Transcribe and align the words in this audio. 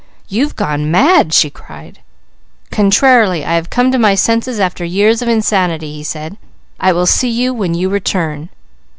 "You've 0.27 0.55
gone 0.55 0.89
mad!" 0.89 1.31
she 1.31 1.51
cried. 1.51 1.99
"Contrarily, 2.71 3.45
I 3.45 3.53
have 3.53 3.69
come 3.69 3.91
to 3.91 3.99
my 3.99 4.15
senses 4.15 4.59
after 4.59 4.83
years 4.83 5.21
of 5.21 5.27
insanity," 5.27 5.93
he 5.93 6.03
said. 6.03 6.37
"I 6.79 6.91
will 6.91 7.05
see 7.05 7.29
you 7.29 7.53
when 7.53 7.75
you 7.75 7.87
return." 7.87 8.49